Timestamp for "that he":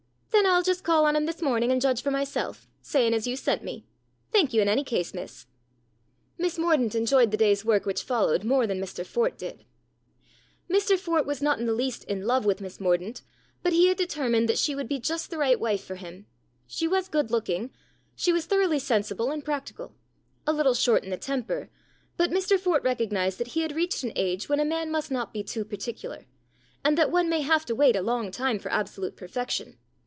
23.37-23.61